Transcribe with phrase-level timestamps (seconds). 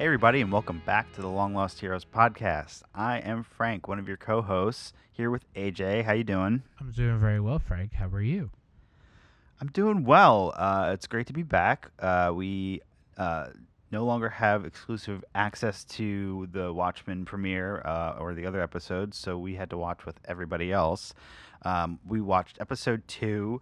[0.00, 2.80] Hey, everybody, and welcome back to the Long Lost Heroes podcast.
[2.94, 6.04] I am Frank, one of your co-hosts, here with AJ.
[6.04, 6.62] How you doing?
[6.80, 7.92] I'm doing very well, Frank.
[7.92, 8.48] How are you?
[9.60, 10.54] I'm doing well.
[10.56, 11.90] Uh, it's great to be back.
[11.98, 12.80] Uh, we
[13.18, 13.48] uh,
[13.90, 19.36] no longer have exclusive access to the Watchmen premiere uh, or the other episodes, so
[19.36, 21.12] we had to watch with everybody else.
[21.60, 23.60] Um, we watched episode two,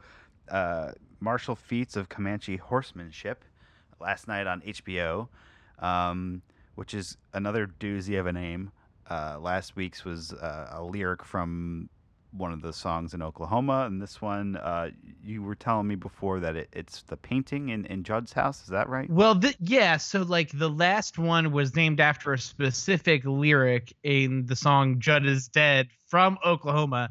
[0.49, 3.45] uh, Martial Feats of Comanche Horsemanship,
[4.01, 5.27] last night on HBO,
[5.81, 6.43] um,
[6.75, 8.71] which is another doozy of a name.
[9.11, 11.89] Uh, last week's was uh, a lyric from
[12.33, 14.91] one of the songs in Oklahoma, and this one, uh,
[15.25, 18.63] you were telling me before that it, it's the painting in, in Judd's house.
[18.63, 19.09] Is that right?
[19.09, 19.97] Well, th- yeah.
[19.97, 25.25] So, like, the last one was named after a specific lyric in the song "Judd
[25.27, 27.11] is Dead" from Oklahoma.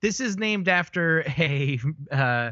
[0.00, 1.78] This is named after a,
[2.10, 2.50] uh,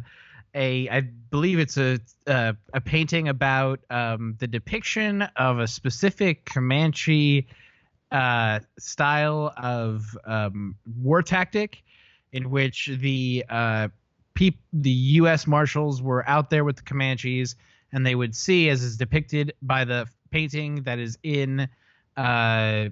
[0.55, 7.47] a I believe it's a a painting about um, the depiction of a specific Comanche
[8.11, 11.83] uh, style of um, war tactic
[12.33, 13.89] in which the uh,
[14.35, 15.47] peop- the U.S.
[15.47, 17.57] Marshals were out there with the Comanches,
[17.93, 21.69] and they would see, as is depicted by the painting that is in
[22.17, 22.89] uh,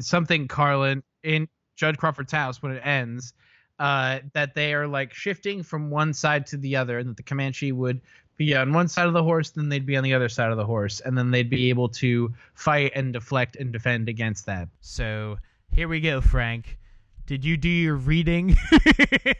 [0.00, 3.32] something Carlin in Judd Crawford's house when it ends,
[3.80, 7.22] uh, that they are like shifting from one side to the other, and that the
[7.24, 8.00] Comanche would
[8.36, 10.56] be on one side of the horse, then they'd be on the other side of
[10.56, 14.68] the horse, and then they'd be able to fight and deflect and defend against that.
[14.80, 15.38] So
[15.74, 16.78] here we go, Frank.
[17.26, 18.56] Did you do your reading?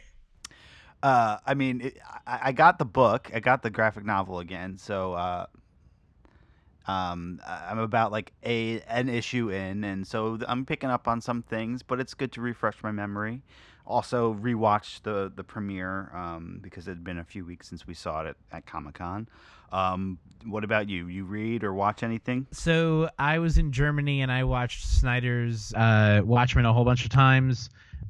[1.03, 1.97] Uh, I mean, it,
[2.27, 3.31] I, I got the book.
[3.33, 4.77] I got the graphic novel again.
[4.77, 5.45] So, uh,
[6.87, 11.19] um, I- I'm about like a an issue in, and so I'm picking up on
[11.21, 11.81] some things.
[11.81, 13.41] But it's good to refresh my memory.
[13.85, 17.93] Also, rewatched the the premiere um, because it had been a few weeks since we
[17.93, 19.27] saw it at, at Comic Con.
[19.71, 21.07] Um, what about you?
[21.07, 22.47] You read or watch anything?
[22.51, 27.09] so I was in Germany and I watched Snyder's uh, Watchmen a whole bunch of
[27.11, 27.69] times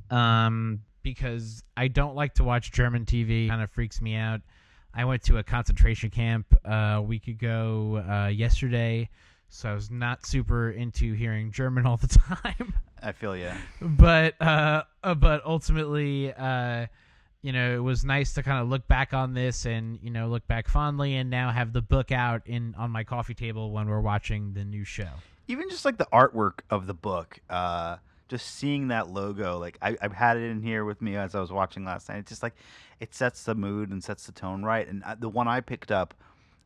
[0.09, 3.47] um, because I don't like to watch German TV.
[3.47, 4.41] Kind of freaks me out.
[4.93, 9.09] I went to a concentration camp uh, a week ago uh, yesterday,
[9.49, 12.07] so I was not super into hearing German all the
[12.43, 12.73] time.
[13.01, 13.51] I feel you.
[13.81, 16.87] but uh, uh, but ultimately, uh,
[17.41, 20.27] you know, it was nice to kind of look back on this and you know
[20.27, 23.87] look back fondly, and now have the book out in on my coffee table when
[23.87, 25.09] we're watching the new show.
[25.47, 27.97] even just like the artwork of the book uh
[28.29, 31.41] just seeing that logo like I, i've had it in here with me as i
[31.41, 32.53] was watching last night it's just like
[33.01, 35.91] it sets the mood and sets the tone right and uh, the one i picked
[35.91, 36.13] up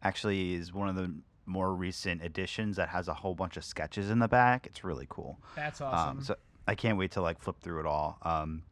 [0.03, 1.11] actually is one of the
[1.45, 4.65] more recent editions that has a whole bunch of sketches in the back.
[4.65, 5.39] It's really cool.
[5.55, 6.35] That's um, so
[6.67, 8.17] i can't wait to like flip through it all.
[8.23, 8.63] Um,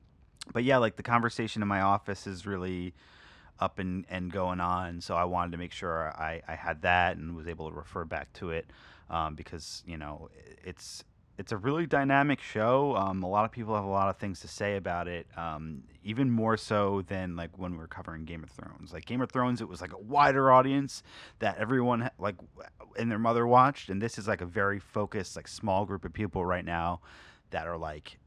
[0.51, 2.93] but yeah like the conversation in my office is really
[3.59, 7.17] up and, and going on so i wanted to make sure I, I had that
[7.17, 8.65] and was able to refer back to it
[9.09, 10.29] um, because you know
[10.63, 11.03] it's
[11.37, 14.39] it's a really dynamic show um, a lot of people have a lot of things
[14.39, 18.43] to say about it um, even more so than like when we were covering game
[18.43, 21.03] of thrones like game of thrones it was like a wider audience
[21.39, 22.35] that everyone like
[22.97, 26.13] and their mother watched and this is like a very focused like small group of
[26.13, 26.99] people right now
[27.51, 28.19] that are like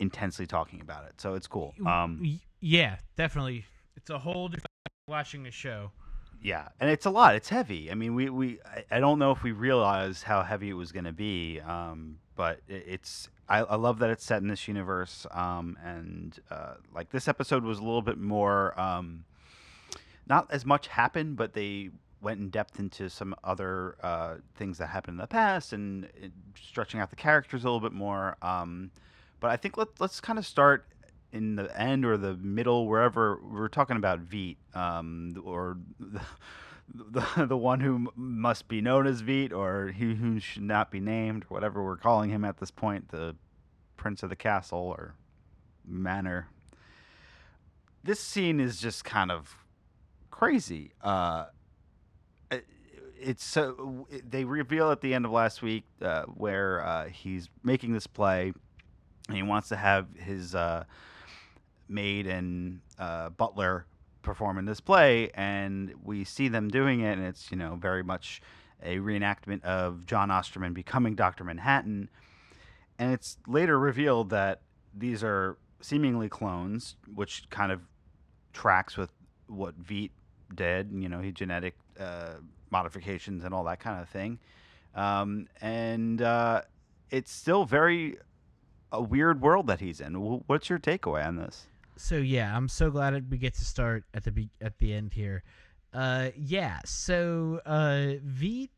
[0.00, 3.66] intensely talking about it so it's cool um, yeah, definitely.
[3.96, 4.66] It's a whole different
[5.06, 5.92] watching a show.
[6.40, 7.34] Yeah, and it's a lot.
[7.34, 7.90] It's heavy.
[7.90, 8.58] I mean, we we
[8.90, 12.60] I, don't know if we realized how heavy it was going to be, um, but
[12.68, 15.26] it, it's I, I love that it's set in this universe.
[15.30, 19.24] Um, and uh, like this episode was a little bit more, um,
[20.28, 21.90] not as much happened, but they
[22.20, 26.32] went in depth into some other uh, things that happened in the past and it,
[26.60, 28.36] stretching out the characters a little bit more.
[28.42, 28.90] Um,
[29.40, 30.86] but I think let, let's kind of start
[31.32, 36.20] in the end or the middle, wherever we're talking about Veidt, um, or the,
[36.94, 41.00] the, the one who must be known as Veidt, or he who should not be
[41.00, 43.36] named, whatever we're calling him at this point, the
[43.96, 45.14] Prince of the Castle or
[45.86, 46.48] Manor.
[48.04, 49.56] This scene is just kind of
[50.30, 50.92] crazy.
[51.02, 51.46] Uh,
[52.50, 52.66] it-
[53.20, 57.92] it's so they reveal at the end of last week uh, where uh, he's making
[57.92, 58.52] this play
[59.26, 60.84] and he wants to have his uh,
[61.88, 63.86] maid and uh, butler
[64.22, 68.02] perform in this play, and we see them doing it, and it's you know very
[68.02, 68.42] much
[68.82, 72.08] a reenactment of John Osterman becoming Doctor Manhattan,
[72.98, 74.60] and it's later revealed that
[74.94, 77.80] these are seemingly clones, which kind of
[78.52, 79.10] tracks with
[79.46, 80.10] what Veidt
[80.54, 80.90] did.
[80.92, 82.34] You know, he genetic uh,
[82.70, 84.38] modifications and all that kind of thing,
[84.94, 86.62] um, and uh,
[87.10, 88.18] it's still very
[88.90, 90.14] a weird world that he's in.
[90.46, 91.66] What's your takeaway on this?
[91.98, 95.12] So yeah, I'm so glad we get to start at the be- at the end
[95.12, 95.42] here.
[95.92, 96.78] Uh, yeah.
[96.84, 98.70] So uh, Veidt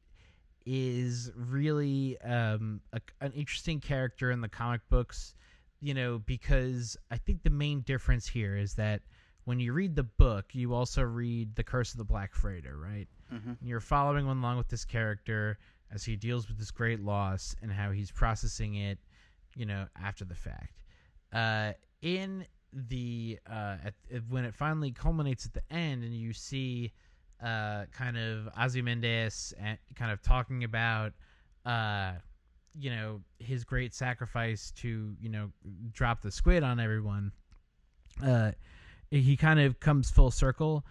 [0.67, 5.35] is really um, a, an interesting character in the comic books.
[5.83, 9.01] You know, because I think the main difference here is that
[9.45, 13.09] when you read the book, you also read The Curse of the Black Freighter, right?
[13.33, 13.53] Mm-hmm.
[13.63, 15.59] You're following along with this character
[15.93, 18.99] as he deals with this great loss and how he's processing it,
[19.57, 20.83] you know, after the fact.
[21.33, 23.95] Uh, in the uh, at,
[24.29, 26.93] when it finally culminates at the end, and you see
[27.43, 31.13] uh, kind of Ozymandias and kind of talking about,
[31.65, 32.13] uh,
[32.79, 35.51] you know, his great sacrifice to you know
[35.93, 37.33] drop the squid on everyone.
[38.25, 38.53] Uh,
[39.11, 40.85] he kind of comes full circle,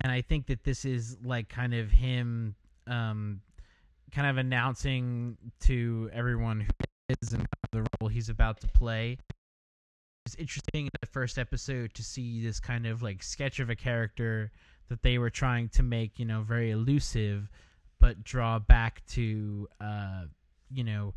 [0.00, 2.54] and I think that this is like kind of him,
[2.86, 3.40] um,
[4.12, 9.18] kind of announcing to everyone who is and the role he's about to play.
[10.26, 13.76] It's interesting in the first episode to see this kind of like sketch of a
[13.76, 14.50] character
[14.88, 17.48] that they were trying to make, you know, very elusive,
[18.00, 20.24] but draw back to, uh,
[20.68, 21.14] you know,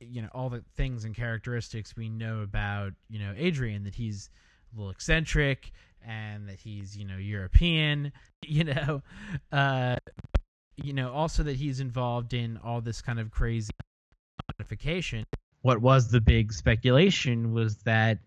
[0.00, 4.28] you know all the things and characteristics we know about, you know, Adrian that he's
[4.74, 5.72] a little eccentric
[6.06, 8.12] and that he's, you know, European,
[8.46, 9.02] you know,
[9.52, 9.96] uh,
[10.76, 13.72] you know, also that he's involved in all this kind of crazy
[14.50, 15.24] modification.
[15.66, 18.18] What was the big speculation was that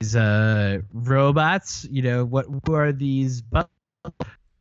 [0.00, 3.42] these uh, robots, you know, what were these?
[3.42, 3.64] Bu-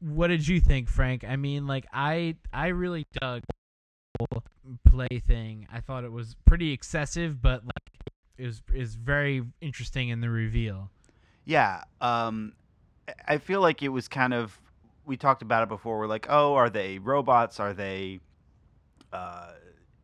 [0.01, 1.23] what did you think, Frank?
[1.23, 3.43] I mean, like I I really dug
[4.19, 4.41] the
[4.89, 5.69] play thing.
[5.71, 10.29] I thought it was pretty excessive, but like it was is very interesting in the
[10.29, 10.89] reveal.
[11.45, 12.51] Yeah, um,
[13.25, 14.59] I feel like it was kind of.
[15.05, 15.97] We talked about it before.
[15.97, 17.61] We're like, oh, are they robots?
[17.61, 18.19] Are they?
[19.13, 19.51] Uh,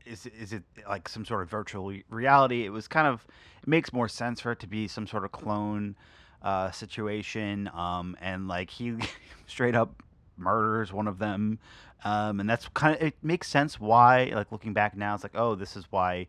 [0.10, 2.66] is is it like some sort of virtual reality?
[2.66, 3.26] It was kind of.
[3.62, 5.96] It makes more sense for it to be some sort of clone
[6.42, 7.70] uh, situation.
[7.74, 8.96] Um, and like he
[9.48, 10.04] straight up
[10.38, 11.60] murders one of them.
[12.04, 14.32] Um, and that's kind of it makes sense why.
[14.34, 16.28] Like looking back now, it's like, oh, this is why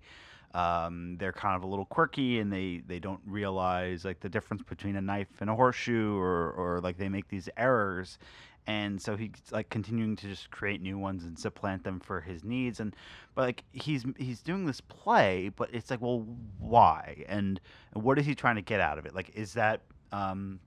[0.55, 4.63] um, they're kind of a little quirky and they, they don't realize like the difference
[4.63, 8.19] between a knife and a horseshoe or, or like they make these errors
[8.69, 12.44] and so he's like continuing to just create new ones and supplant them for his
[12.44, 12.94] needs and
[13.35, 16.25] but like he's he's doing this play but it's like well
[16.59, 17.61] why and
[17.94, 19.81] what is he trying to get out of it like is that
[20.12, 20.61] um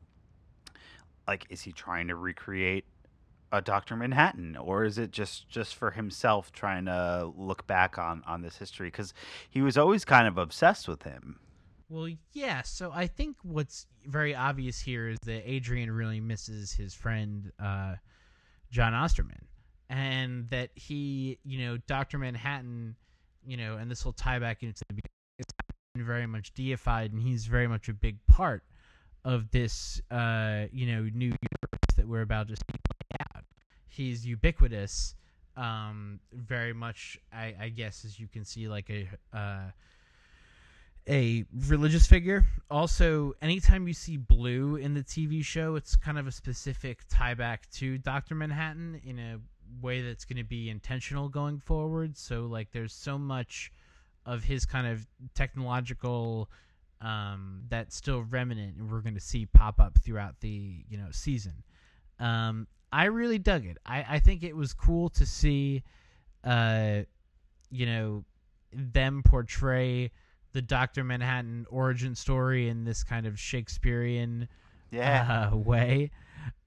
[1.27, 2.85] like is he trying to recreate
[3.53, 8.23] a Doctor Manhattan, or is it just just for himself trying to look back on
[8.25, 8.87] on this history?
[8.87, 9.13] Because
[9.49, 11.37] he was always kind of obsessed with him.
[11.91, 12.61] Well, yeah.
[12.61, 17.95] So I think what's very obvious here is that Adrian really misses his friend uh,
[18.71, 19.45] John Osterman,
[19.89, 22.95] and that he, you know, Doctor Manhattan,
[23.45, 25.01] you know, and this will tie back into the
[25.37, 25.53] it's
[25.97, 28.63] very much deified, and he's very much a big part
[29.25, 32.79] of this, uh, you know, new universe that we're about to see
[33.35, 33.43] out.
[33.89, 35.15] He's ubiquitous,
[35.57, 37.19] um, very much.
[37.33, 39.71] I, I, guess, as you can see, like a uh,
[41.07, 42.45] a religious figure.
[42.69, 47.33] Also, anytime you see blue in the TV show, it's kind of a specific tie
[47.33, 49.39] back to Doctor Manhattan in a
[49.81, 52.17] way that's going to be intentional going forward.
[52.17, 53.71] So, like, there's so much
[54.25, 56.49] of his kind of technological
[57.01, 61.07] um, that's still remnant, and we're going to see pop up throughout the you know
[61.11, 61.63] season.
[62.19, 63.77] Um, I really dug it.
[63.85, 65.83] I, I think it was cool to see,
[66.43, 67.01] uh,
[67.71, 68.25] you know,
[68.73, 70.11] them portray
[70.53, 74.47] the Doctor Manhattan origin story in this kind of Shakespearean
[74.91, 75.49] yeah.
[75.51, 76.11] uh, way.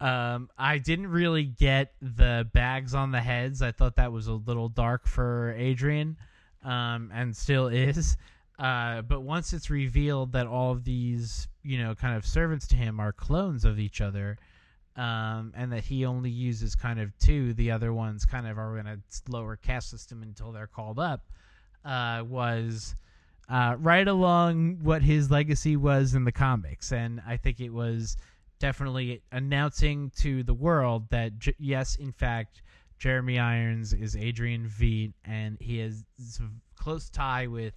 [0.01, 3.63] Um, I didn't really get the bags on the heads.
[3.63, 6.17] I thought that was a little dark for Adrian,
[6.63, 8.17] um, and still is.
[8.59, 12.77] Uh, but once it's revealed that all of these, you know, kind of servants to
[12.77, 14.39] him are clones of each other,
[14.97, 17.53] um, and that he only uses kind of two.
[17.55, 18.99] The other ones kind of are in a
[19.29, 21.25] lower caste system until they're called up.
[21.85, 22.95] Uh, was
[23.49, 28.17] uh, right along what his legacy was in the comics, and I think it was
[28.59, 32.63] definitely announcing to the world that j- yes, in fact,
[32.99, 36.05] Jeremy Irons is Adrian Veidt, and he has
[36.41, 37.75] a close tie with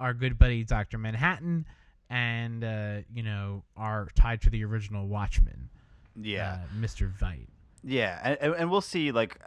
[0.00, 1.66] our good buddy Doctor Manhattan,
[2.10, 5.70] and uh, you know are tied to the original Watchmen
[6.20, 7.12] yeah, uh, Mr.
[7.12, 7.48] Veidt.
[7.84, 9.12] Yeah, and, and we'll see.
[9.12, 9.38] Like,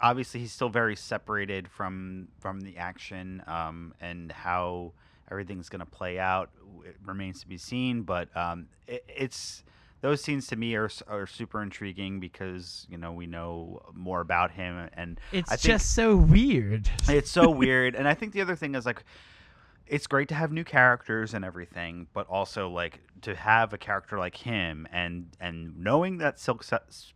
[0.00, 4.92] obviously, he's still very separated from from the action, um, and how
[5.32, 6.50] everything's going to play out
[6.84, 8.02] it remains to be seen.
[8.02, 9.64] But um, it, it's
[10.00, 14.52] those scenes to me are are super intriguing because you know we know more about
[14.52, 16.90] him, and it's just so weird.
[17.08, 19.04] It's so weird, and I think the other thing is like
[19.86, 24.18] it's great to have new characters and everything, but also like to have a character
[24.18, 26.64] like him and and knowing that Silk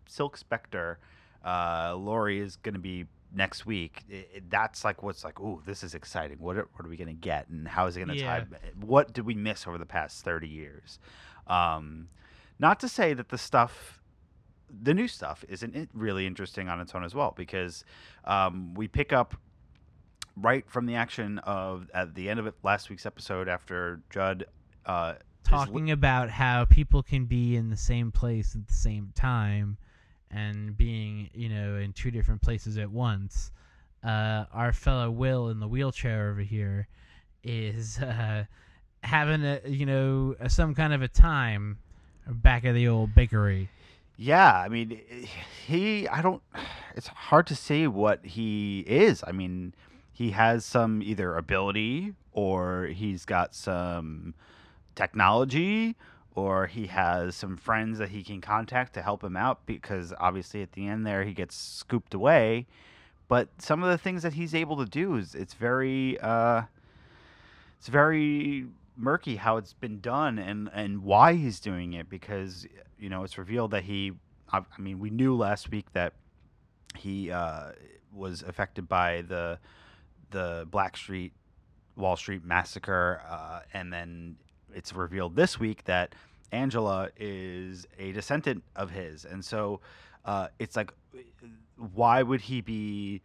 [0.07, 0.99] Silk Spectre,
[1.45, 5.61] uh, Laurie is going to be next week, it, it- that's like what's like, oh,
[5.67, 6.39] this is exciting.
[6.39, 8.41] What are, what are we gonna get, and how is it gonna Yeah.
[8.41, 8.47] tie?
[8.81, 10.99] What did we miss over the past thirty years?
[11.47, 12.09] Um,
[12.59, 14.01] not to say that the stuff,
[14.83, 17.85] the new stuff, isn't it really interesting on its own as well, because
[18.25, 19.35] um, we pick up
[20.37, 24.45] right from the action of at the end of it last week's episode after Judd.
[24.85, 28.73] Uh, is li- talking about how people can be in the same place at the
[28.75, 29.77] same time
[30.31, 33.51] and being you know in two different places at once
[34.05, 36.89] uh, our fellow will in the wheelchair over here
[37.43, 38.45] is uh,
[39.03, 41.79] having a you know some kind of a time
[42.27, 43.69] back at the old bakery
[44.17, 45.01] Yeah, I mean,
[45.67, 46.09] he.
[46.09, 46.43] I don't.
[46.97, 49.23] It's hard to say what he is.
[49.27, 49.75] I mean,
[50.15, 54.33] he has some either ability, or he's got some
[54.95, 55.95] technology,
[56.37, 59.67] or he has some friends that he can contact to help him out.
[59.67, 62.67] Because obviously, at the end there, he gets scooped away.
[63.27, 66.21] But some of the things that he's able to do is it's very.
[66.21, 66.63] Uh,
[67.79, 68.67] it's very
[68.97, 72.67] murky how it's been done and and why he's doing it because
[72.99, 74.13] you know it's revealed that he
[74.51, 76.15] I, I mean we knew last week that
[76.97, 77.73] he uh,
[78.13, 79.59] was affected by the
[80.31, 81.33] the Black Street
[81.95, 84.37] Wall Street massacre uh, and then
[84.77, 86.15] it's revealed this week that
[86.53, 89.25] Angela is a descendant of his.
[89.25, 89.81] And so
[90.25, 90.93] uh, it's like
[91.95, 93.23] why would he be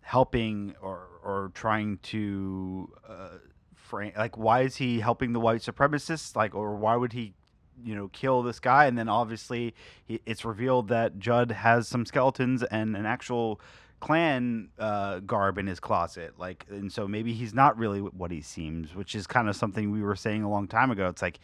[0.00, 3.38] helping or or trying to uh,
[3.74, 6.34] frame like why is he helping the white supremacists?
[6.34, 7.34] Like or why would he
[7.82, 8.86] you know kill this guy?
[8.86, 9.74] And then obviously
[10.06, 13.60] he, it's revealed that Judd has some skeletons and an actual
[14.04, 18.42] Klan uh, garb in his closet like and so maybe he's not really what he
[18.42, 21.40] seems which is kind of something we were saying a long time ago it's like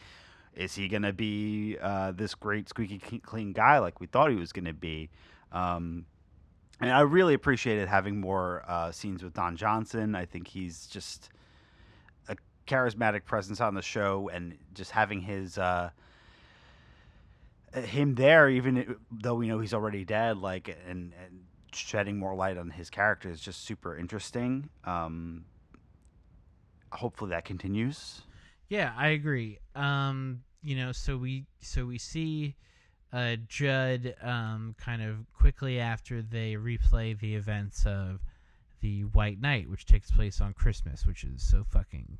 [0.55, 4.53] is he gonna be uh, this great squeaky clean- guy like we thought he was
[4.53, 5.09] gonna be
[5.53, 6.05] um,
[6.81, 10.15] and I really appreciated having more uh, scenes with Don Johnson.
[10.15, 11.29] I think he's just
[12.29, 12.37] a
[12.67, 15.91] charismatic presence on the show, and just having his uh,
[17.75, 21.41] him there, even though we know he's already dead, like and and
[21.75, 24.69] shedding more light on his character is just super interesting.
[24.85, 25.45] Um,
[26.93, 28.23] hopefully that continues.
[28.69, 29.59] Yeah, I agree.
[29.75, 32.55] Um, you know, so we so we see
[33.13, 38.21] uh, Judd um, kind of quickly after they replay the events of
[38.81, 42.19] the White Night, which takes place on Christmas, which is so fucking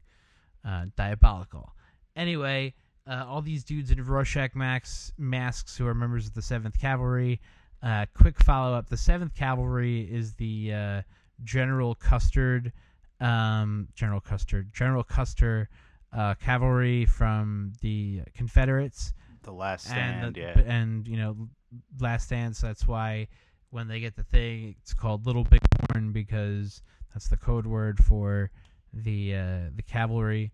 [0.67, 1.73] uh, diabolical.
[2.17, 2.75] Anyway,
[3.07, 7.41] uh, all these dudes in Rorschach max, masks who are members of the Seventh Cavalry.
[7.83, 11.03] Uh, quick follow up: the Seventh Cavalry is the uh,
[11.45, 12.73] General Custard,
[13.21, 15.69] um, General Custard, General Custer
[16.13, 20.61] uh, cavalry from the Confederates The last stand, and the, yeah.
[20.67, 21.37] and you know
[22.01, 22.57] Last Stand.
[22.57, 23.29] So that's why
[23.71, 25.61] when they get the thing, it's called Little Big
[25.93, 26.83] Horn because
[27.15, 28.51] that's the code word for
[28.93, 30.53] the uh, the cavalry.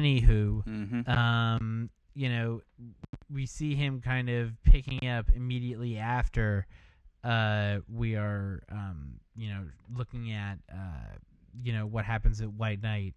[0.00, 1.10] Anywho, Mm-hmm.
[1.10, 2.60] um, you know,
[3.32, 6.66] we see him kind of picking up immediately after
[7.24, 11.16] uh, we are, um, you know, looking at, uh,
[11.62, 13.14] you know, what happens at White Night.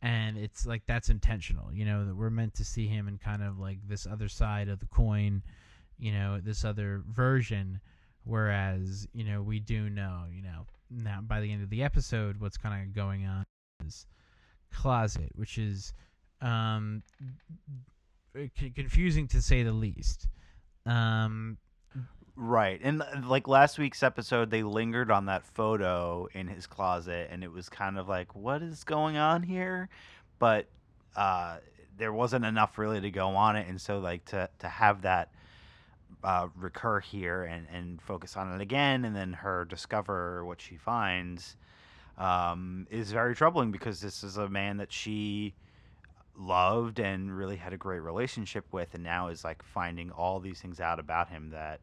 [0.00, 3.42] And it's like that's intentional, you know, that we're meant to see him in kind
[3.42, 5.42] of like this other side of the coin,
[5.98, 7.80] you know, this other version.
[8.24, 12.40] Whereas, you know, we do know, you know, now by the end of the episode,
[12.40, 13.44] what's kind of going on
[13.86, 14.06] is
[14.72, 15.92] closet, which is
[16.40, 17.02] um,
[18.74, 20.28] confusing to say the least.
[20.86, 21.58] Um,
[22.34, 22.80] Right.
[22.82, 27.44] And uh, like last week's episode, they lingered on that photo in his closet, and
[27.44, 29.88] it was kind of like, what is going on here?
[30.38, 30.66] But
[31.14, 31.58] uh,
[31.98, 33.68] there wasn't enough really to go on it.
[33.68, 35.30] And so, like, to, to have that
[36.24, 40.76] uh, recur here and, and focus on it again, and then her discover what she
[40.76, 41.56] finds
[42.16, 45.54] um, is very troubling because this is a man that she
[46.36, 50.60] loved and really had a great relationship with, and now is like finding all these
[50.60, 51.80] things out about him that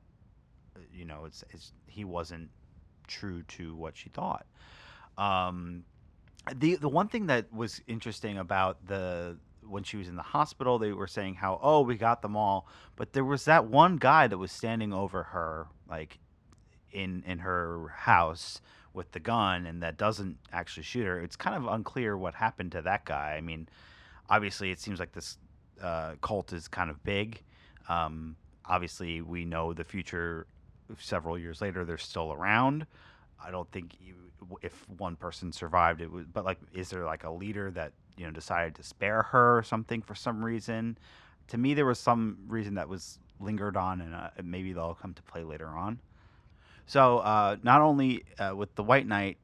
[0.75, 2.50] uh, you know it's, it's he wasn't
[3.08, 4.46] true to what she thought.
[5.18, 5.84] Um,
[6.56, 9.38] the the one thing that was interesting about the
[9.68, 12.68] when she was in the hospital, they were saying how oh we got them all,
[12.96, 16.20] but there was that one guy that was standing over her like
[16.91, 18.62] in in her house
[18.94, 21.20] with the gun and that doesn't actually shoot her.
[21.20, 23.36] It's kind of unclear what happened to that guy.
[23.38, 23.70] I mean,
[24.30, 25.38] obviously it seems like this
[25.82, 27.42] uh, cult is kind of big.
[27.88, 30.48] Um, obviously, we know the future.
[30.98, 32.88] Several years later, they're still around.
[33.44, 34.16] I don't think you,
[34.62, 36.34] if one person survived, it would.
[36.34, 39.64] But like, is there like a leader that you know decided to spare her or
[39.64, 40.98] something for some reason?
[41.50, 45.14] To me, there was some reason that was lingered on, and uh, maybe they'll come
[45.14, 46.00] to play later on.
[46.86, 49.38] So uh, not only uh, with the White Night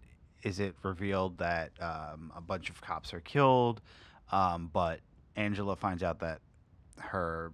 [0.45, 3.81] is it revealed that um, a bunch of cops are killed,
[4.31, 4.99] um, but
[5.35, 6.41] Angela finds out that
[6.99, 7.51] her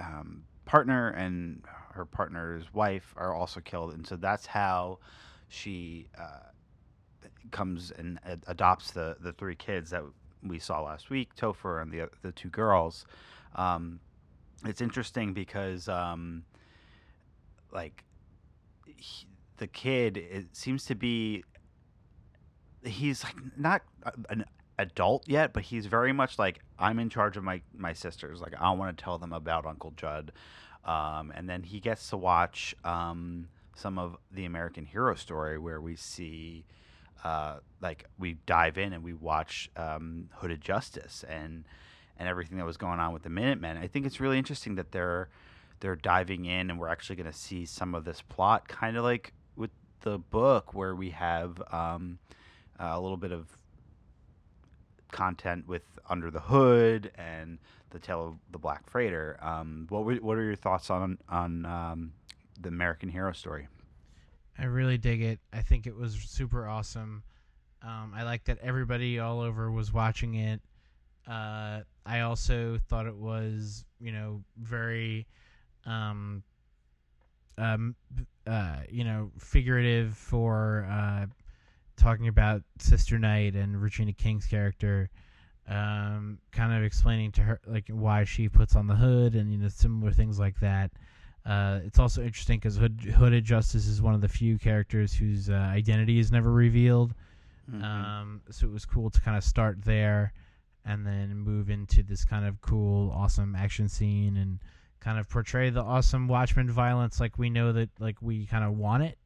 [0.00, 4.98] um, partner and her partner's wife are also killed, and so that's how
[5.48, 6.48] she uh,
[7.50, 10.02] comes and ad- adopts the the three kids that
[10.42, 13.04] we saw last week, Topher and the the two girls.
[13.54, 14.00] Um,
[14.64, 16.44] it's interesting because um,
[17.72, 18.04] like
[18.96, 19.26] he,
[19.58, 21.44] the kid it seems to be
[22.84, 23.82] he's like not
[24.28, 24.44] an
[24.82, 28.40] adult yet but he's very much like i'm in charge of my my sisters.
[28.40, 30.32] Like i want to tell them about uncle judd.
[30.84, 35.80] Um, and then he gets to watch um, some of the american hero story where
[35.80, 36.64] we see
[37.24, 41.64] uh, like we dive in and we watch um, hooded justice and
[42.18, 43.76] and everything that was going on with the minutemen.
[43.76, 45.28] I think it's really interesting that they're
[45.80, 49.02] they're diving in and we're actually going to see some of this plot kind of
[49.02, 49.70] like with
[50.02, 52.18] the book where we have um,
[52.78, 53.46] a little bit of
[55.12, 57.58] content with under the hood and
[57.90, 61.64] the tale of the black freighter um, what were, what are your thoughts on on
[61.66, 62.12] um,
[62.60, 63.68] the american hero story
[64.58, 65.40] I really dig it.
[65.52, 67.22] I think it was super awesome.
[67.82, 70.60] Um, I like that everybody all over was watching it.
[71.26, 75.26] Uh, I also thought it was, you know, very,
[75.86, 76.42] um,
[77.58, 77.94] um,
[78.46, 81.26] uh, you know, figurative for uh,
[81.96, 85.10] talking about Sister Knight and Regina King's character.
[85.68, 89.58] Um, kind of explaining to her like why she puts on the hood and you
[89.58, 90.90] know similar things like that.
[91.46, 95.50] Uh, it's also interesting because Hood, Hooded Justice is one of the few characters whose
[95.50, 97.14] uh, identity is never revealed.
[97.70, 97.82] Mhm.
[97.82, 100.32] Um, so it was cool to kind of start there
[100.84, 104.58] and then move into this kind of cool, awesome action scene and
[105.00, 108.76] kind of portray the awesome Watchmen violence like we know that like we kind of
[108.76, 109.18] want it.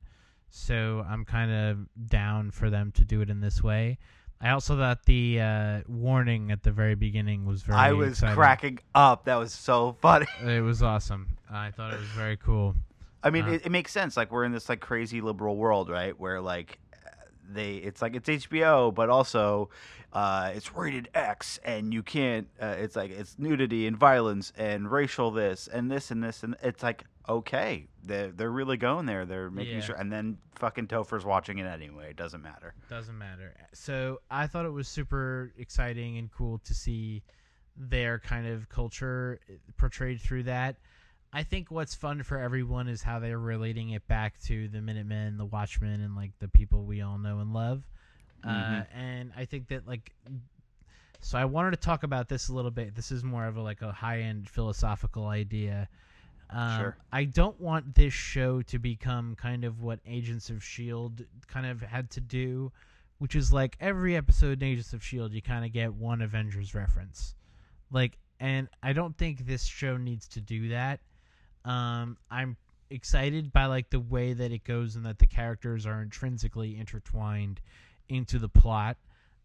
[0.57, 3.99] So I'm kind of down for them to do it in this way.
[4.41, 7.79] I also thought the uh, warning at the very beginning was very.
[7.79, 8.35] i was exciting.
[8.37, 11.37] cracking up that was so funny It was awesome.
[11.51, 12.75] I thought it was very cool.
[13.23, 14.17] I mean, Uh, it, it makes sense.
[14.17, 16.19] Like we're in this like crazy liberal world, right?
[16.19, 16.79] Where like
[17.49, 19.69] they, it's like it's HBO, but also
[20.13, 22.49] uh, it's rated X, and you can't.
[22.61, 26.57] Uh, it's like it's nudity and violence and racial this and this and this, and
[26.63, 29.25] it's like okay, they're they're really going there.
[29.27, 29.81] They're making Yeah.
[29.81, 32.11] sure, and then fucking Topher's watching it anyway.
[32.11, 32.75] It doesn't matter.
[32.89, 33.55] Doesn't matter.
[33.73, 37.23] So I thought it was super exciting and cool to see
[37.77, 40.77] their kind of culture uh, portrayed through that.
[41.33, 45.37] I think what's fun for everyone is how they're relating it back to the Minutemen,
[45.37, 47.83] the Watchmen, and like the people we all know and love.
[48.45, 48.87] Uh, Mhm.
[48.95, 50.15] and I think that like,
[51.21, 52.95] so I wanted to talk about this a little bit.
[52.95, 55.89] This is more of a like a high end philosophical idea.
[56.51, 56.97] Um, Sure.
[57.13, 61.81] I don't want this show to become kind of what Agents of Shield kind of
[61.81, 62.73] had to do,
[63.19, 66.75] which is like every episode in Agents of Shield, you kind of get one Avengers
[66.75, 67.35] reference,
[67.91, 71.01] like, and I don't think this show needs to do that.
[71.65, 72.57] Um, I'm
[72.91, 77.61] excited by like the way that it goes and that the characters are intrinsically intertwined
[78.09, 78.97] into the plot.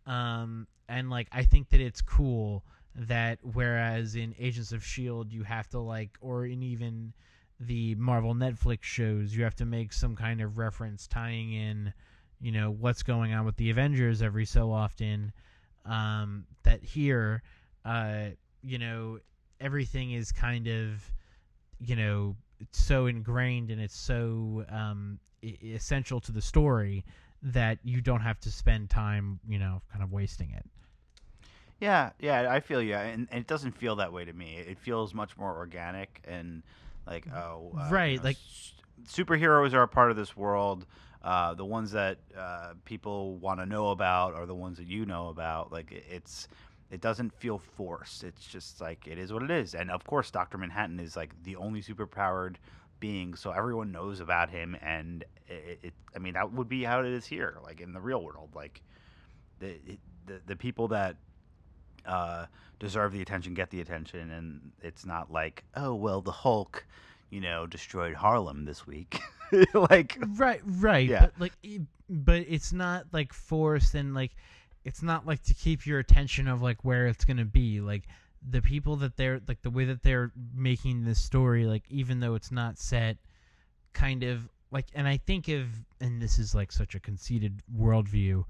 [0.05, 2.63] Um, and like I think that it's cool
[2.95, 7.13] that whereas in Agents of Shield you have to like or in even
[7.59, 11.93] the Marvel Netflix shows you have to make some kind of reference tying in
[12.39, 15.31] you know what's going on with the Avengers every so often
[15.85, 17.43] um, that here
[17.85, 18.25] uh,
[18.61, 19.19] you know
[19.59, 21.11] everything is kind of
[21.79, 22.35] you know
[22.71, 25.19] so ingrained and it's so um,
[25.63, 27.05] essential to the story
[27.43, 30.65] that you don't have to spend time you know kind of wasting it
[31.81, 34.55] Yeah, yeah, I feel you, and, and it doesn't feel that way to me.
[34.57, 36.63] It feels much more organic and
[37.07, 38.73] like oh, uh, you Right, know, like- s-
[39.07, 40.85] superheroes are a part of this world.
[41.23, 45.05] Uh, the ones that uh, people want to know about are the ones that you
[45.05, 45.71] know about.
[45.71, 46.47] Like it- it's,
[46.91, 48.23] it doesn't feel forced.
[48.23, 49.73] It's just like it is what it is.
[49.75, 52.57] And of course, Doctor Manhattan is like the only superpowered
[52.99, 54.77] being, so everyone knows about him.
[54.83, 58.01] And it, it I mean, that would be how it is here, like in the
[58.01, 58.51] real world.
[58.55, 58.83] Like
[59.59, 59.77] the
[60.27, 61.17] the the people that
[62.05, 62.45] uh,
[62.79, 66.85] deserve the attention get the attention, and it's not like, oh well, the Hulk,
[67.29, 69.19] you know, destroyed Harlem this week.
[69.73, 71.27] like, right right Yeah.
[71.27, 71.53] but like
[72.09, 74.31] but it's not like forced and like
[74.83, 78.03] it's not like to keep your attention of like where it's gonna be like
[78.49, 82.35] the people that they're like the way that they're making this story like even though
[82.35, 83.17] it's not set
[83.93, 85.67] kind of like and i think of
[85.99, 88.43] and this is like such a conceited worldview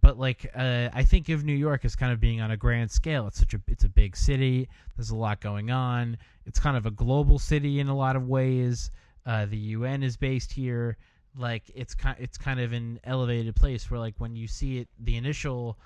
[0.00, 2.90] but like uh, i think of new york as kind of being on a grand
[2.90, 3.26] scale.
[3.26, 4.68] It's such a it's a big city.
[4.96, 6.16] There's a lot going on.
[6.46, 8.90] It's kind of a global city in a lot of ways.
[9.26, 10.96] Uh, the un is based here.
[11.36, 14.88] Like it's kind it's kind of an elevated place where like when you see it
[15.00, 15.78] the initial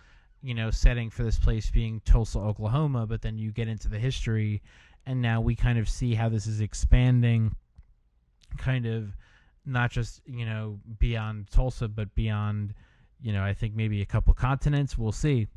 [0.42, 3.98] you know setting for this place being Tulsa, Oklahoma, but then you get into the
[3.98, 4.62] history
[5.06, 7.54] and now we kind of see how this is expanding
[8.58, 9.16] kind of
[9.64, 12.74] not just, you know, beyond Tulsa but beyond,
[13.22, 15.48] you know, I think maybe a couple continents, we'll see.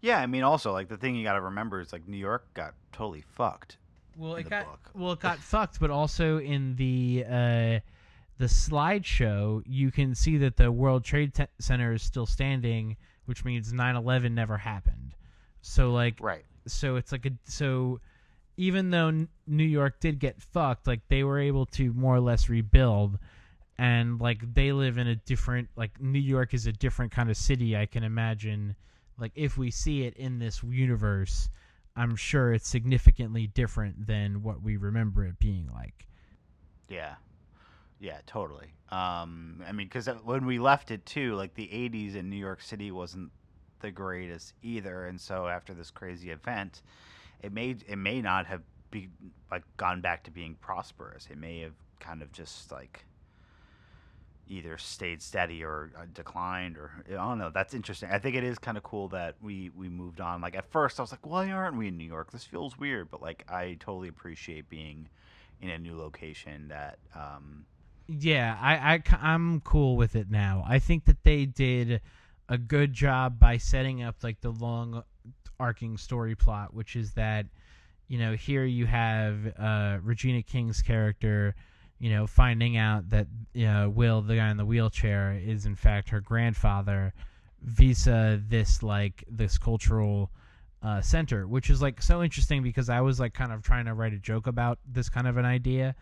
[0.00, 2.52] Yeah, I mean, also like the thing you got to remember is like New York
[2.54, 3.78] got totally fucked.
[4.16, 4.90] Well, it got book.
[4.94, 7.80] well, it got fucked, but also in the uh,
[8.38, 13.44] the slideshow, you can see that the World Trade Te- Center is still standing, which
[13.44, 15.14] means 9/11 never happened.
[15.62, 16.44] So like, Right.
[16.66, 18.00] so it's like a so
[18.56, 22.20] even though N- New York did get fucked, like they were able to more or
[22.20, 23.18] less rebuild,
[23.78, 27.36] and like they live in a different like New York is a different kind of
[27.36, 27.76] city.
[27.76, 28.76] I can imagine,
[29.18, 31.48] like if we see it in this universe,
[31.96, 36.06] I'm sure it's significantly different than what we remember it being like.
[36.88, 37.14] Yeah.
[38.00, 38.74] Yeah, totally.
[38.90, 42.60] Um, I mean, because when we left it too, like the '80s in New York
[42.60, 43.30] City wasn't
[43.80, 46.82] the greatest either, and so after this crazy event,
[47.42, 49.08] it may it may not have be
[49.50, 51.28] like gone back to being prosperous.
[51.30, 53.04] It may have kind of just like
[54.48, 57.50] either stayed steady or uh, declined, or I don't know.
[57.50, 58.10] That's interesting.
[58.12, 60.40] I think it is kind of cool that we we moved on.
[60.40, 62.32] Like at first, I was like, why aren't we in New York?
[62.32, 65.08] This feels weird, but like I totally appreciate being
[65.60, 66.98] in a new location that.
[67.14, 67.66] Um,
[68.06, 70.64] Yeah, I, I am cool with it now.
[70.68, 72.00] I think that they did
[72.48, 75.02] a good job by setting up like the long
[75.58, 77.46] arcing story plot, which is that
[78.08, 81.54] you know here you have uh, Regina King's character,
[81.98, 85.76] you know, finding out that you know, Will, the guy in the wheelchair, is in
[85.76, 87.12] fact her grandfather,
[87.62, 90.30] visa this like this cultural
[90.82, 93.94] uh, center, which is like so interesting because I was like kind of trying to
[93.94, 95.94] write a joke about this kind of an idea.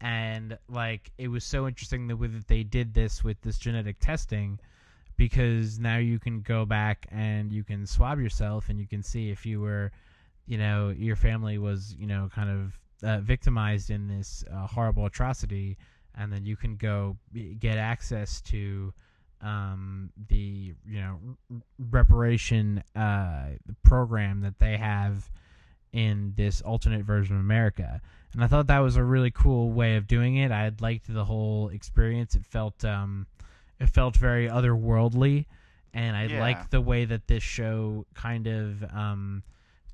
[0.00, 3.98] And like it was so interesting the way that they did this with this genetic
[3.98, 4.60] testing
[5.16, 9.30] because now you can go back and you can swab yourself and you can see
[9.30, 9.90] if you were
[10.46, 15.06] you know your family was you know kind of uh, victimized in this uh, horrible
[15.06, 15.76] atrocity
[16.16, 17.16] and then you can go
[17.60, 18.92] get access to
[19.40, 21.18] um, the you know
[21.50, 21.56] r-
[21.90, 23.50] reparation uh,
[23.84, 25.30] program that they have
[25.92, 28.00] in this alternate version of America
[28.34, 30.50] and I thought that was a really cool way of doing it.
[30.52, 32.34] I liked the whole experience.
[32.36, 33.26] It felt um,
[33.80, 35.46] it felt very otherworldly,
[35.94, 36.40] and I Yeah.
[36.40, 39.42] liked the way that this show kind of um,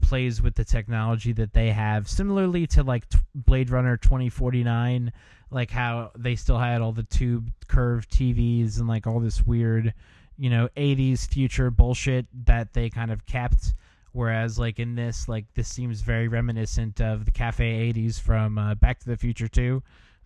[0.01, 4.65] plays with the technology that they have, similarly to like t- Blade Runner twenty forty
[4.65, 5.13] nine,
[5.51, 9.95] like how they still had all the tube curved TVs and like all this weird,
[10.39, 13.75] you know, eighties future bullshit that they kind of kept
[14.15, 18.77] Whereas, like in this, like this seems very reminiscent of the Cafe 80s from uh,
[18.77, 19.83] Back to the Future 2.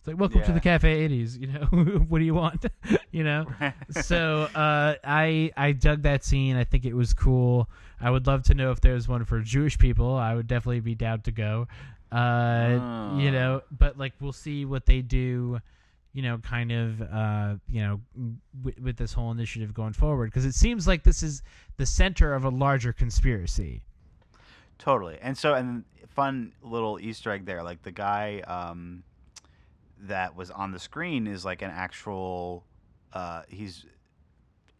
[0.08, 1.38] Like, welcome to the Cafe 80s.
[1.38, 1.64] You know,
[2.08, 2.64] what do you want?
[3.12, 3.46] you know.
[3.90, 6.56] So uh, I I dug that scene.
[6.56, 7.68] I think it was cool.
[8.00, 10.14] I would love to know if there's one for Jewish people.
[10.16, 11.68] I would definitely be down to go.
[12.10, 13.30] Uh, You Ah.
[13.30, 15.60] know, but like we'll see what they do.
[16.14, 18.00] You know, kind of, uh, you know,
[18.62, 21.42] w- with this whole initiative going forward, because it seems like this is
[21.76, 23.82] the center of a larger conspiracy.
[24.78, 25.18] Totally.
[25.20, 27.62] And so, and fun little Easter egg there.
[27.62, 29.04] Like the guy um,
[30.02, 32.64] that was on the screen is like an actual.
[33.12, 33.86] Uh, he's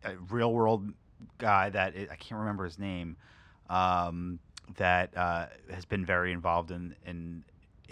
[0.04, 0.92] a real world
[1.38, 3.16] guy that i can't remember his name.
[3.68, 4.38] Um,
[4.76, 7.44] that uh, has been very involved in in.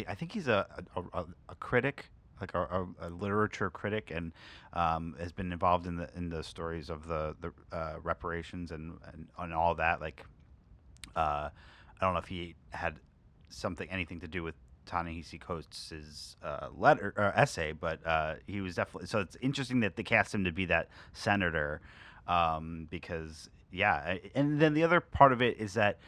[0.07, 2.07] I think he's a a, a, critic,
[2.41, 4.33] like a, a, a literature critic, and
[4.75, 8.99] um, has been involved in the in the stories of the the uh, reparations and,
[9.13, 10.01] and and all that.
[10.01, 10.23] Like,
[11.15, 13.01] uh, I don't know if he had
[13.49, 14.55] something anything to do with
[14.87, 19.09] Ta-Nehisi Coates' uh, letter or essay, but uh, he was definitely.
[19.09, 21.81] So it's interesting that they cast him to be that senator,
[22.27, 24.17] um, because yeah.
[24.35, 25.99] And then the other part of it is that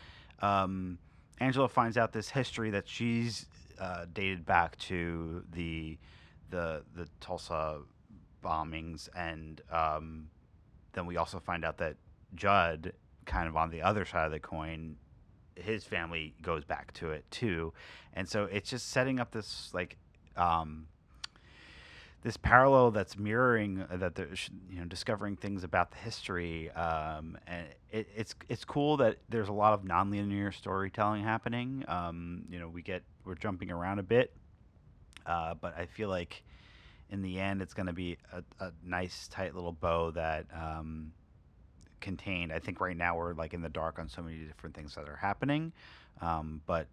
[0.40, 0.98] um,
[1.40, 3.46] Angela finds out this history that she's
[3.80, 5.98] uh, dated back to the
[6.50, 7.80] the the Tulsa
[8.42, 10.28] bombings, and um,
[10.92, 11.96] then we also find out that
[12.34, 12.92] Judd,
[13.26, 14.96] kind of on the other side of the coin,
[15.60, 17.72] his family goes back to it too,
[18.14, 19.96] and so it's just setting up this like
[20.36, 20.86] um,
[22.22, 27.38] this parallel that's mirroring uh, that there's you know discovering things about the history um,
[27.46, 31.84] and it, it's it's cool that there's a lot of nonlinear storytelling happening.
[31.88, 34.32] Um, you know we get we're jumping around a bit
[35.26, 36.42] uh, but I feel like
[37.10, 41.12] in the end it's going to be a, a nice tight little bow that um,
[42.00, 44.94] contained I think right now we're like in the dark on so many different things
[44.94, 45.72] that are happening
[46.20, 46.88] um, but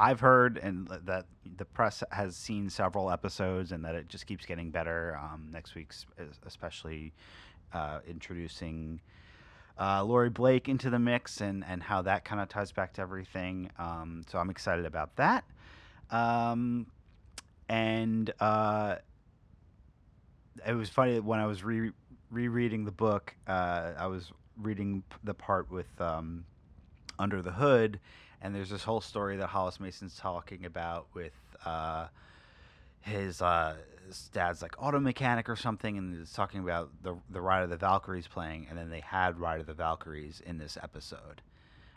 [0.00, 1.26] I've heard and that
[1.58, 5.20] the press has seen several episodes and that it just keeps getting better.
[5.22, 6.06] Um, next week's
[6.46, 7.12] especially
[7.74, 9.02] uh, introducing
[9.78, 13.02] uh, Laurie Blake into the mix and, and how that kind of ties back to
[13.02, 13.70] everything.
[13.78, 15.44] Um, so I'm excited about that.
[16.10, 16.86] Um,
[17.68, 18.96] and uh,
[20.66, 21.92] it was funny when I was re-
[22.30, 23.34] rereading the book.
[23.46, 26.44] Uh, I was reading the part with um,
[27.18, 28.00] Under the Hood,
[28.40, 31.32] and there's this whole story that Hollis Mason's talking about with
[31.64, 32.06] uh,
[33.00, 37.40] his, uh, his dad's like auto mechanic or something, and he's talking about the the
[37.40, 40.78] Ride of the Valkyries playing, and then they had Ride of the Valkyries in this
[40.82, 41.42] episode,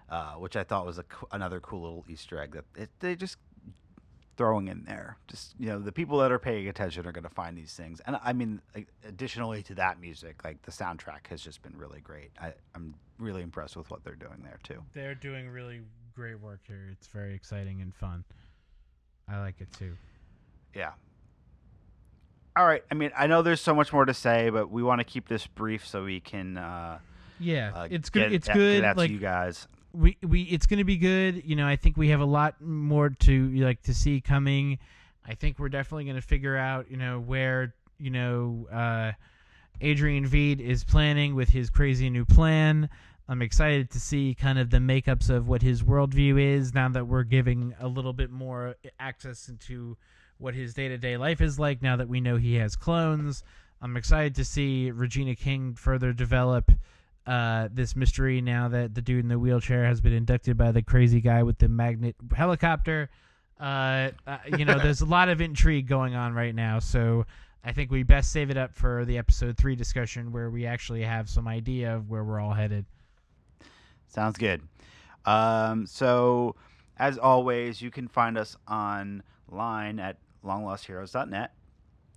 [0.10, 3.38] uh, which I thought was a, another cool little Easter egg that it, they just
[4.38, 5.18] throwing in there.
[5.28, 8.02] Just you know, the people that are paying attention are going to find these things.
[8.06, 8.62] And I mean,
[9.08, 12.32] additionally to that music, like the soundtrack has just been really great.
[12.42, 14.84] I, I'm really impressed with what they're doing there too.
[14.94, 15.82] They're doing really
[16.16, 16.90] great work here.
[16.92, 18.24] It's very exciting and fun.
[19.28, 19.94] I like it too.
[20.76, 20.92] Yeah.
[22.56, 22.84] All right.
[22.92, 25.28] I mean, I know there's so much more to say, but we want to keep
[25.28, 26.58] this brief so we can.
[26.58, 27.00] Uh,
[27.40, 28.30] yeah, uh, it's good.
[28.30, 28.82] Get, it's good.
[28.82, 31.44] Get like you guys we we it's going to be good.
[31.46, 34.80] You know, I think we have a lot more to like to see coming.
[35.26, 39.12] I think we're definitely going to figure out, you know, where you know uh,
[39.82, 42.90] Adrian Veidt is planning with his crazy new plan.
[43.30, 47.08] I'm excited to see kind of the makeups of what his worldview is now that
[47.08, 49.96] we're giving a little bit more access into
[50.40, 53.44] what his day to day life is like now that we know he has clones.
[53.82, 56.72] I'm excited to see Regina King further develop
[57.26, 60.82] uh, this mystery now that the dude in the wheelchair has been inducted by the
[60.82, 63.10] crazy guy with the magnet helicopter.
[63.60, 67.26] Uh, uh, you know, there's a lot of intrigue going on right now, so
[67.64, 71.02] I think we best save it up for the episode three discussion where we actually
[71.04, 72.86] have some idea of where we're all headed.
[74.08, 74.62] Sounds good.
[75.26, 76.56] Um, so,
[76.98, 81.54] as always, you can find us online at longlostheroes.net.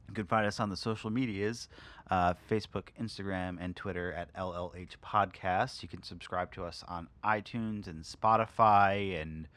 [0.08, 1.68] You can find us on the social medias
[2.10, 5.82] uh, Facebook, Instagram, and Twitter at LLH Podcast.
[5.82, 9.48] You can subscribe to us on iTunes and Spotify and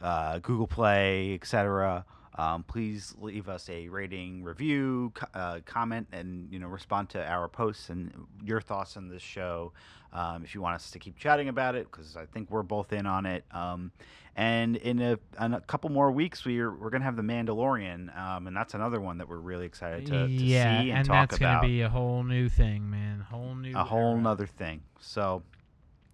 [0.00, 2.04] uh, Google Play, etc.
[2.36, 7.48] Um, please leave us a rating, review, uh, comment, and you know respond to our
[7.48, 8.12] posts and
[8.44, 9.72] your thoughts on this show.
[10.12, 12.92] Um, if you want us to keep chatting about it, because I think we're both
[12.92, 13.44] in on it.
[13.50, 13.92] Um,
[14.36, 18.46] and in a, in a, couple more weeks, we're we're gonna have the Mandalorian, um,
[18.46, 21.30] and that's another one that we're really excited to, to yeah, see and, and talk
[21.30, 21.62] that's about.
[21.62, 23.20] gonna be a whole new thing, man.
[23.20, 23.76] Whole new.
[23.76, 24.20] A whole era.
[24.20, 24.82] nother thing.
[25.00, 25.42] So.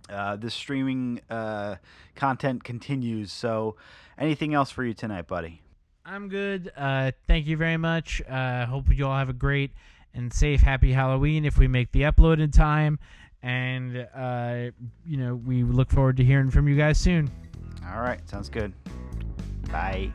[0.07, 1.77] Uh, the streaming uh,
[2.15, 3.33] content continues.
[3.33, 3.77] So,
[4.19, 5.63] anything else for you tonight, buddy?
[6.05, 6.71] I'm good.
[6.77, 8.21] Uh, thank you very much.
[8.29, 9.71] Uh, hope you all have a great
[10.15, 12.99] and safe, happy Halloween if we make the upload in time.
[13.45, 14.71] And, uh,
[15.05, 17.31] you know, we look forward to hearing from you guys soon.
[17.87, 18.27] All right.
[18.27, 18.73] Sounds good.
[19.71, 20.11] Bye.